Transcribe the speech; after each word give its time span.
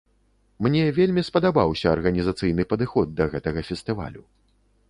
Мне 0.67 0.79
вельмі 0.99 1.23
спадабаўся 1.27 1.93
арганізацыйны 1.97 2.65
падыход 2.75 3.07
да 3.21 3.31
гэтага 3.35 3.59
фестывалю. 3.73 4.21